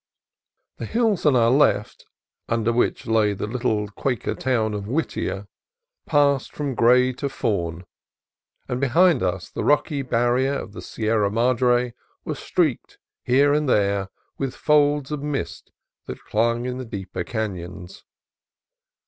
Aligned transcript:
The 0.77 0.87
hills 0.87 1.27
on 1.27 1.35
our 1.35 1.51
left, 1.51 2.07
under 2.49 2.73
which 2.73 3.05
lay 3.05 3.33
the 3.33 3.45
little 3.45 3.87
Quaker 3.87 4.33
town 4.33 4.73
of 4.73 4.87
Whittier, 4.87 5.45
passed 6.07 6.55
from 6.55 6.73
gray 6.73 7.13
to 7.13 7.29
fawn, 7.29 7.83
and 8.67 8.81
behind 8.81 9.21
us 9.21 9.51
the 9.51 9.63
rocky 9.63 10.01
barrier 10.01 10.53
of 10.55 10.73
the 10.73 10.81
Sierra 10.81 11.29
Madre 11.29 11.93
was 12.25 12.39
streaked 12.39 12.97
here 13.21 13.53
and 13.53 13.69
there 13.69 14.07
with 14.39 14.55
folds 14.55 15.11
of 15.11 15.21
mist 15.21 15.71
that 16.07 16.23
clung 16.25 16.65
in 16.65 16.79
the 16.79 16.85
deeper 16.85 17.23
canons. 17.23 18.03